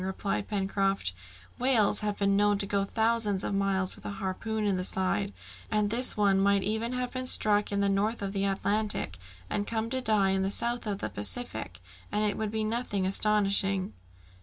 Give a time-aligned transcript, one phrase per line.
[0.03, 1.13] replied Pencroft.
[1.59, 5.31] "Whales have been known to go thousands of miles with a harpoon in the side,
[5.69, 9.67] and this one might even have been struck in the north of the Atlantic and
[9.67, 13.93] come to die in the south of the Pacific, and it would be nothing astonishing."